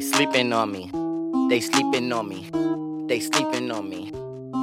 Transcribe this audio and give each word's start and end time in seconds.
sleeping 0.00 0.52
on 0.52 0.72
me. 0.72 0.90
They 1.48 1.60
sleeping 1.60 2.12
on 2.12 2.28
me. 2.28 2.46
They 3.08 3.20
sleeping 3.20 3.70
on 3.70 3.88
me. 3.88 4.10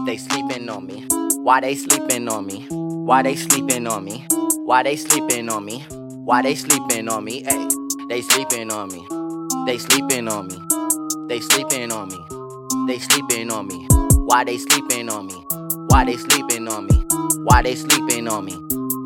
They 0.05 0.17
sleeping 0.17 0.69
on 0.69 0.85
me. 0.85 1.05
Why 1.43 1.61
they 1.61 1.75
sleeping 1.75 2.27
on 2.29 2.45
me? 2.45 2.65
Why 2.69 3.21
they 3.23 3.35
sleeping 3.35 3.87
on 3.87 4.05
me? 4.05 4.25
Why 4.65 4.83
they 4.83 4.95
sleeping 4.95 5.49
on 5.49 5.65
me? 5.65 5.85
Why 5.89 6.41
they 6.41 6.55
sleeping 6.55 7.09
on 7.09 7.23
me? 7.23 7.43
Hey, 7.43 7.67
they 8.07 8.21
sleeping 8.21 8.71
on 8.71 8.89
me. 8.89 9.05
They 9.65 9.77
sleeping 9.77 10.27
on 10.27 10.47
me. 10.47 10.57
They 11.27 11.39
sleeping 11.39 11.91
on 11.91 12.07
me. 12.09 12.17
They 12.87 12.99
sleeping 12.99 13.51
on 13.51 13.67
me. 13.67 13.87
Why 14.25 14.43
they 14.43 14.57
sleeping 14.57 15.09
on 15.09 15.27
me? 15.27 15.43
Why 15.89 16.05
they 16.05 16.17
sleeping 16.17 16.67
on 16.67 16.87
me? 16.87 17.03
Why 17.43 17.61
they 17.61 17.75
sleeping 17.75 18.27
on 18.27 18.45
me? 18.45 18.53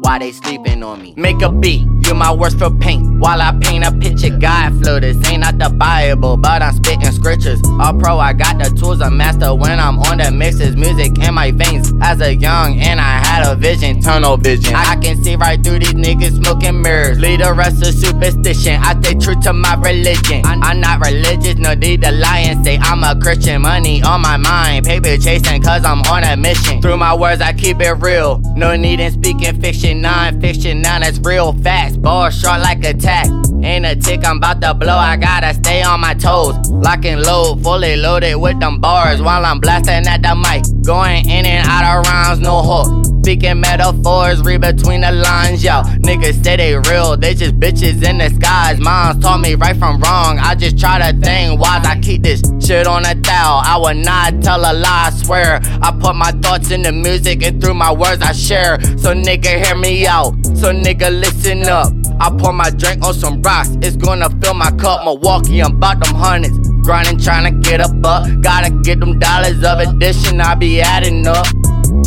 Why 0.01 0.19
they 0.19 0.31
sleeping 0.31 0.83
on 0.83 1.01
me? 1.01 1.13
Make 1.17 1.41
a 1.41 1.51
beat, 1.51 1.87
you 2.09 2.15
my 2.15 2.33
worst 2.33 2.57
for 2.57 2.71
paint. 2.71 3.05
While 3.19 3.41
I 3.41 3.51
paint 3.61 3.85
a 3.85 3.91
picture, 3.91 4.35
God 4.35 4.81
flow. 4.81 4.99
This 4.99 5.15
ain't 5.29 5.41
not 5.41 5.57
the 5.59 5.69
Bible, 5.69 6.37
but 6.37 6.61
I'm 6.61 6.73
spitting 6.73 7.11
scriptures. 7.11 7.61
All 7.79 7.93
pro, 7.93 8.17
I 8.17 8.33
got 8.33 8.57
the 8.57 8.69
tools 8.79 9.01
of 9.01 9.13
master 9.13 9.53
when 9.53 9.79
I'm 9.79 9.99
on 9.99 10.17
the 10.17 10.31
mixes. 10.31 10.75
Music 10.75 11.17
in 11.19 11.33
my 11.33 11.51
veins. 11.51 11.93
As 12.01 12.21
a 12.21 12.33
young, 12.33 12.79
and 12.79 12.99
I 12.99 13.19
had 13.19 13.45
a 13.45 13.55
vision, 13.55 14.01
tunnel 14.01 14.37
vision. 14.37 14.73
I 14.73 14.95
can 14.95 15.21
see 15.23 15.35
right 15.35 15.61
through 15.63 15.79
these 15.79 15.93
niggas 15.93 16.43
smoking 16.43 16.81
mirrors. 16.81 17.19
Lead 17.19 17.41
the 17.41 17.53
rest 17.53 17.85
of 17.85 17.93
superstition. 17.93 18.81
I 18.81 18.99
stay 19.01 19.13
true 19.13 19.39
to 19.41 19.53
my 19.53 19.75
religion. 19.75 20.41
I'm 20.45 20.81
not 20.81 21.05
religious, 21.05 21.55
no 21.55 21.73
need 21.75 22.01
to 22.01 22.11
lie 22.11 22.39
and 22.39 22.65
say 22.65 22.77
I'm 22.81 23.03
a 23.03 23.19
Christian. 23.21 23.61
Money 23.61 24.01
on 24.01 24.21
my 24.21 24.37
mind, 24.37 24.85
paper 24.85 25.17
chasing, 25.17 25.61
cause 25.61 25.85
I'm 25.85 26.01
on 26.03 26.23
a 26.23 26.35
mission. 26.35 26.81
Through 26.81 26.97
my 26.97 27.13
words, 27.13 27.41
I 27.41 27.53
keep 27.53 27.79
it 27.81 27.93
real. 27.99 28.39
No 28.55 28.75
need 28.75 28.99
in 28.99 29.11
speaking 29.11 29.61
fiction, 29.61 30.01
non-fiction. 30.01 30.81
Now 30.81 30.99
that's 30.99 31.19
real 31.19 31.53
fast. 31.53 31.98
Ball 32.01 32.29
short 32.29 32.61
like 32.61 32.83
a 32.85 32.93
tack. 32.93 33.27
Ain't 33.61 33.85
a 33.85 33.95
tick, 33.95 34.25
I'm 34.25 34.37
about 34.37 34.61
to 34.61 34.73
blow. 34.73 34.95
I 34.95 35.17
gotta 35.17 35.53
stay 35.53 35.81
on 35.81 35.99
my 35.99 36.13
toes. 36.13 36.55
Lock 36.69 37.03
and 37.05 37.21
load, 37.21 37.61
fully 37.61 37.97
loaded 37.97 38.35
with 38.37 38.59
them 38.59 38.79
bars 38.79 39.21
while 39.21 39.45
I'm 39.45 39.59
blasting 39.59 40.07
at 40.07 40.21
the 40.21 40.33
mic. 40.35 40.63
Going 40.83 41.29
in 41.29 41.45
and 41.45 41.67
out 41.67 41.99
of 41.99 42.05
rhymes, 42.07 42.39
no 42.39 42.61
hook. 42.63 43.05
Speaking 43.23 43.59
metaphors, 43.59 44.41
read 44.41 44.61
between 44.61 45.01
the 45.01 45.11
lines, 45.11 45.63
yo. 45.63 45.83
Niggas 46.01 46.43
say 46.43 46.55
they 46.55 46.75
real, 46.89 47.15
they 47.17 47.33
just 47.33 47.59
bitches 47.59 48.03
in 48.07 48.17
disguise. 48.17 48.79
Moms 48.79 49.21
taught 49.21 49.41
me 49.41 49.55
right 49.55 49.77
from 49.77 49.99
wrong. 49.99 50.39
I 50.39 50.55
just 50.55 50.79
try 50.79 50.97
to 50.99 51.17
think 51.19 51.59
wise. 51.59 51.85
I 51.85 51.99
keep 51.99 52.23
this 52.23 52.41
shit 52.65 52.87
on 52.87 53.05
a 53.05 53.13
thou. 53.13 53.61
I 53.63 53.77
will 53.77 54.01
not 54.01 54.41
tell 54.41 54.59
a 54.59 54.73
lie, 54.73 55.07
I 55.07 55.09
swear. 55.11 55.59
I 55.81 55.91
put 55.91 56.15
my 56.15 56.31
thoughts 56.41 56.71
in 56.71 56.81
the 56.81 56.91
music 56.91 57.43
and 57.43 57.61
through 57.61 57.75
my 57.75 57.93
words 57.93 58.21
I 58.21 58.31
share. 58.31 58.79
So 58.97 59.13
nigga, 59.13 59.63
hear 59.63 59.75
me 59.75 60.07
out. 60.07 60.33
So 60.55 60.73
nigga, 60.73 61.11
listen 61.11 61.63
up. 61.63 61.93
I 62.21 62.29
pour 62.29 62.51
my 62.51 62.69
drink 62.69 63.03
on 63.05 63.13
some 63.13 63.41
rocks, 63.41 63.69
it's 63.81 63.95
gonna 63.95 64.29
fill 64.41 64.53
my 64.53 64.71
cup. 64.71 65.03
Milwaukee, 65.05 65.61
I'm 65.61 65.75
about 65.75 66.03
them 66.03 66.15
hundreds. 66.15 66.68
Grinding, 66.89 67.19
trying 67.19 67.45
to 67.45 67.69
get 67.69 67.81
up, 67.81 68.01
buck. 68.01 68.27
Gotta 68.41 68.71
get 68.71 68.99
them 68.99 69.19
dollars 69.19 69.63
of 69.63 69.77
addition, 69.77 70.41
I 70.41 70.55
be 70.55 70.81
adding 70.81 71.27
up. 71.27 71.45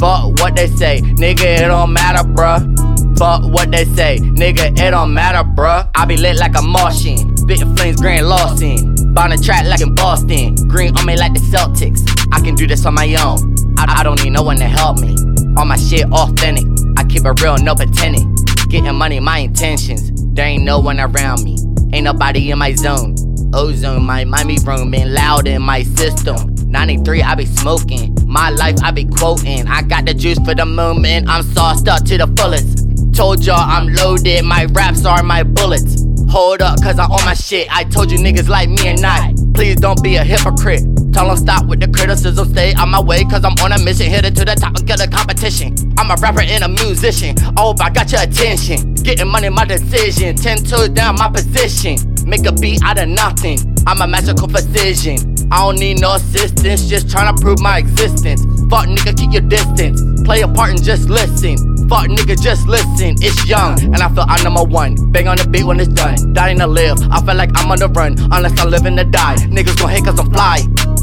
Fuck 0.00 0.41
what 0.41 0.56
they 0.56 0.66
say, 0.66 1.00
nigga, 1.02 1.44
it 1.44 1.69
don't 1.69 1.92
matter, 1.92 2.28
bruh. 2.28 3.16
Fuck 3.16 3.44
what 3.44 3.70
they 3.70 3.84
say, 3.84 4.19
nigga, 4.19 4.77
it 4.77 4.91
don't 4.91 5.14
matter, 5.14 5.48
bruh. 5.48 5.88
I 5.94 6.05
be 6.05 6.16
lit 6.16 6.36
like 6.36 6.58
a 6.58 6.62
Martian, 6.62 7.36
spitting 7.36 7.77
flames, 7.77 8.00
grand 8.00 8.28
lost 8.28 8.60
in. 8.60 9.14
Bound 9.14 9.33
a 9.33 9.38
track 9.38 9.66
like 9.66 9.83
in 9.83 9.94
Boston, 9.94 10.56
green 10.66 10.98
on 10.98 11.06
me 11.06 11.16
like 11.16 11.33
the 11.33 11.38
Celtics. 11.38 12.03
I 12.33 12.41
can 12.41 12.56
do 12.56 12.66
this 12.66 12.84
on 12.84 12.94
my 12.94 13.06
own, 13.22 13.55
I, 13.78 14.00
I 14.00 14.03
don't 14.03 14.20
need 14.25 14.30
no 14.30 14.42
one 14.42 14.56
to 14.56 14.64
help 14.64 14.98
me. 14.98 15.14
All 15.56 15.64
my 15.64 15.77
shit 15.77 16.10
authentic, 16.10 16.66
I 16.97 17.05
keep 17.05 17.25
it 17.25 17.41
real, 17.41 17.56
no 17.58 17.77
pretending. 17.77 18.34
Getting 18.69 18.97
money, 18.97 19.21
my 19.21 19.38
intentions. 19.38 20.10
There 20.34 20.44
ain't 20.44 20.65
no 20.65 20.81
one 20.81 20.98
around 20.98 21.44
me, 21.44 21.56
ain't 21.92 22.03
nobody 22.03 22.50
in 22.50 22.59
my 22.59 22.75
zone. 22.75 23.15
Ozone, 23.55 24.03
my 24.03 24.25
Miami 24.25 24.59
rooming 24.65 25.13
loud 25.13 25.47
in 25.47 25.63
my 25.63 25.83
system. 25.83 26.55
93, 26.67 27.23
I 27.23 27.35
be 27.35 27.47
smoking. 27.47 28.17
My 28.27 28.51
life, 28.51 28.77
I 28.83 28.91
be 28.91 29.05
quoting. 29.05 29.67
I 29.69 29.83
got 29.83 30.07
the 30.07 30.15
juice 30.15 30.39
for 30.45 30.55
the 30.55 30.65
moment. 30.65 31.29
I'm 31.29 31.43
sauced 31.43 31.89
up 31.89 32.05
to 32.07 32.19
the 32.19 32.27
fullest. 32.37 33.15
Told 33.15 33.45
y'all 33.45 33.57
I'm 33.59 33.93
loaded. 33.93 34.45
My 34.45 34.65
raps 34.73 35.05
are 35.05 35.23
my 35.23 35.43
bullets. 35.43 36.03
Hold 36.31 36.63
up, 36.63 36.83
cause 36.83 36.99
I'm 36.99 37.13
on 37.13 37.25
my 37.27 37.35
shit. 37.35 37.69
I 37.71 37.85
told 37.85 38.11
you 38.11 38.19
niggas 38.19 38.49
like 38.49 38.71
me 38.71 38.89
or 38.89 38.97
not. 38.97 39.35
Please 39.55 39.77
don't 39.77 40.03
be 40.03 40.17
a 40.17 40.25
hypocrite. 40.25 40.83
Tell 41.13 41.29
them 41.29 41.37
stop 41.37 41.67
with 41.67 41.81
the 41.81 41.89
criticism, 41.89 42.49
stay 42.49 42.73
on 42.73 42.89
my 42.89 43.01
way, 43.01 43.23
cause 43.25 43.45
I'm 43.45 43.53
on 43.61 43.73
a 43.73 43.79
mission, 43.84 44.07
headed 44.07 44.34
to 44.37 44.47
the 44.47 44.55
top 44.55 44.75
of 44.75 44.87
the 44.87 45.09
competition. 45.13 45.77
I'm 45.99 46.11
a 46.11 46.17
rapper 46.23 46.41
and 46.41 46.65
a 46.65 46.69
musician. 46.69 47.37
I 47.39 47.61
hope 47.61 47.83
I 47.83 47.91
got 47.91 48.11
your 48.11 48.23
attention. 48.23 48.95
Getting 48.95 49.29
money, 49.29 49.51
my 49.51 49.67
decision. 49.67 50.37
Ten 50.37 50.65
toes 50.65 50.89
down, 50.89 51.17
my 51.17 51.29
position. 51.29 52.12
Make 52.27 52.47
a 52.47 52.53
beat 52.53 52.83
out 52.83 52.99
of 52.99 53.09
nothing. 53.09 53.59
I'm 53.87 54.00
a 54.00 54.06
magical 54.06 54.49
precision. 54.49 55.19
I 55.50 55.65
don't 55.65 55.78
need 55.78 56.00
no 56.00 56.15
assistance, 56.15 56.88
just 56.88 57.09
tryna 57.09 57.38
prove 57.41 57.60
my 57.60 57.78
existence. 57.78 58.41
Fuck 58.71 58.87
nigga, 58.87 59.16
keep 59.16 59.33
your 59.33 59.43
distance. 59.43 60.00
Play 60.25 60.41
a 60.41 60.49
part 60.49 60.71
and 60.71 60.83
just 60.83 61.09
listen. 61.10 61.56
Fuck 61.88 62.09
nigga, 62.09 62.41
just 62.41 62.66
listen. 62.66 63.16
It's 63.21 63.47
young, 63.47 63.78
and 63.83 63.97
I 63.97 64.09
feel 64.15 64.25
I'm 64.27 64.43
number 64.44 64.65
one. 64.65 64.94
Bang 65.12 65.28
on 65.28 65.37
the 65.37 65.47
beat 65.47 65.65
when 65.65 65.78
it's 65.81 65.93
done. 65.93 66.33
Dying 66.33 66.59
to 66.59 66.66
live, 66.66 66.97
I 67.10 67.21
feel 67.21 67.34
like 67.34 67.50
I'm 67.56 67.71
on 67.71 67.78
the 67.78 67.88
run. 67.88 68.16
Unless 68.33 68.59
I'm 68.60 68.71
living 68.71 68.97
to 68.97 69.04
die. 69.04 69.37
Niggas 69.50 69.78
gon' 69.78 69.91
hate 69.91 70.04
cause 70.04 70.19
I'm 70.19 70.31
fly. 70.33 70.60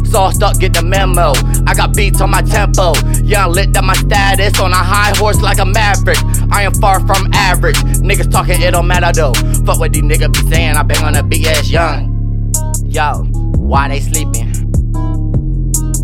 Sauced 0.10 0.42
up, 0.42 0.60
get 0.60 0.74
the 0.74 0.82
memo. 0.82 1.34
I 1.68 1.76
got 1.76 1.96
beats 1.96 2.20
on 2.20 2.32
my 2.32 2.42
tempo. 2.42 2.94
Young 3.24 3.52
lit 3.52 3.78
up 3.78 3.84
my 3.84 3.94
status 3.94 4.60
on 4.60 4.72
a 4.72 4.76
high 4.76 5.16
horse 5.18 5.40
like 5.40 5.60
a 5.60 5.66
maverick. 5.66 6.18
I 6.52 6.64
am 6.64 6.74
far 6.74 7.00
from 7.06 7.32
average. 7.34 7.78
Niggas 8.02 8.32
talking, 8.32 8.60
it 8.62 8.72
don't 8.72 8.88
matter 8.88 9.12
though. 9.12 9.34
Fuck 9.66 9.80
what 9.80 9.94
these 9.94 10.02
niggas 10.02 10.34
be 10.34 10.50
saying, 10.50 10.76
I 10.76 10.84
bang 10.84 11.04
on 11.04 11.30
beat 11.30 11.46
ass 11.48 11.70
young. 11.70 12.54
Yo, 12.86 13.24
why 13.56 13.88
they 13.88 14.00
sleeping? 14.00 14.52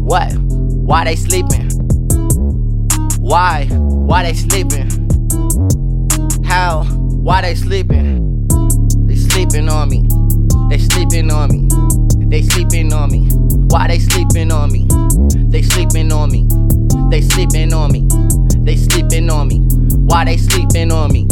What? 0.05 0.31
Why 0.37 1.03
they 1.03 1.15
sleeping? 1.15 1.71
Why? 3.19 3.65
Why 3.65 4.21
they 4.21 4.33
sleeping? 4.35 4.87
How? 6.45 6.83
Why 6.83 7.41
they 7.41 7.55
sleeping? 7.55 8.47
They 9.07 9.15
sleeping 9.15 9.67
on 9.67 9.89
me. 9.89 10.07
They 10.69 10.77
sleeping 10.77 11.31
on 11.31 11.49
me. 11.49 11.94
They 12.35 12.41
sleeping 12.41 12.91
on 12.91 13.13
me. 13.13 13.29
Why 13.69 13.87
they 13.87 13.97
sleeping 13.97 14.51
on 14.51 14.69
me? 14.69 14.85
They 15.47 15.61
sleeping 15.61 16.11
on 16.11 16.29
me. 16.29 16.45
They 17.09 17.21
sleeping 17.21 17.71
on 17.71 17.93
me. 17.93 18.05
They 18.57 18.75
sleeping 18.75 19.29
on 19.29 19.47
me. 19.47 19.59
Why 19.99 20.25
they 20.25 20.35
sleeping 20.35 20.91
on 20.91 21.13
me? 21.13 21.29